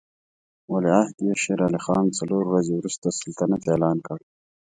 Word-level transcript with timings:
ولیعهد 0.71 1.17
یې 1.25 1.33
شېر 1.41 1.59
علي 1.67 1.79
خان 1.85 2.05
څلور 2.19 2.43
ورځې 2.47 2.73
وروسته 2.75 3.15
سلطنت 3.19 3.63
اعلان 3.71 3.97
کړ. 4.07 4.19